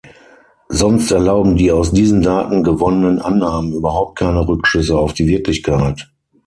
Sonst 0.69 1.11
erlauben 1.11 1.57
die 1.57 1.71
aus 1.71 1.91
diesen 1.91 2.23
Daten 2.23 2.63
gewonnenen 2.63 3.19
Annahmen 3.19 3.71
überhaupt 3.71 4.17
keine 4.17 4.47
Rückschlüsse 4.47 4.97
auf 4.97 5.13
die 5.13 5.27
Wirklichkeit. 5.27 6.09